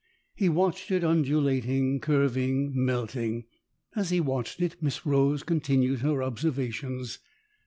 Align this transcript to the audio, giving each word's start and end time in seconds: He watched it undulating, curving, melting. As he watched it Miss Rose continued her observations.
He 0.33 0.49
watched 0.49 0.89
it 0.89 1.03
undulating, 1.03 1.99
curving, 1.99 2.71
melting. 2.73 3.45
As 3.95 4.09
he 4.09 4.19
watched 4.19 4.59
it 4.59 4.81
Miss 4.81 5.05
Rose 5.05 5.43
continued 5.43 5.99
her 5.99 6.23
observations. 6.23 7.19